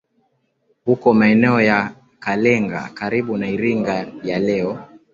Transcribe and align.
huko 0.85 1.13
maeneo 1.13 1.61
ya 1.61 1.93
Kalenga 2.19 2.89
karibu 2.93 3.37
na 3.37 3.49
Iringa 3.49 4.07
ya 4.23 4.39
leo 4.39 4.79